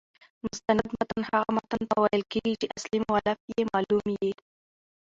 مستند 0.53 0.81
متن 0.93 1.21
هغه 1.33 1.45
متن 1.57 1.81
ته 1.89 1.95
ویل 2.01 2.23
کیږي، 2.31 2.53
چي 2.61 2.67
اصلي 2.77 2.99
مؤلف 3.07 3.39
يې 3.51 3.61
معلوم 3.71 4.05
يي. 4.23 4.33